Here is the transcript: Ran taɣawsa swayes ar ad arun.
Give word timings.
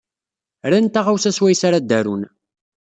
Ran 0.71 0.85
taɣawsa 0.87 1.31
swayes 1.37 1.61
ar 1.67 1.73
ad 1.75 1.89
arun. 1.99 2.23